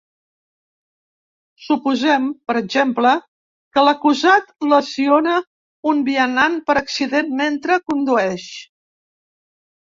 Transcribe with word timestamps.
Suposem, 1.65 2.23
per 2.51 2.55
exemple, 2.61 3.11
que 3.77 3.83
l'acusat 3.89 4.49
lesiona 4.71 5.35
un 5.93 6.01
vianant 6.09 6.57
per 6.71 6.77
accident 6.83 7.31
mentre 7.43 7.79
condueix. 7.93 8.49